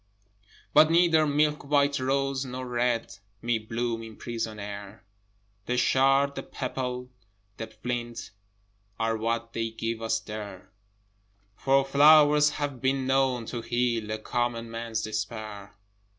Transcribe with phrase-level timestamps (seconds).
[0.73, 5.03] But neither milk white rose nor red May bloom in prison air;
[5.67, 7.01] The shard, the pebble,
[7.59, 8.31] and the flint,
[8.99, 10.71] Are what they give us there:
[11.55, 15.75] For flowers have been known to heal A common man's despair.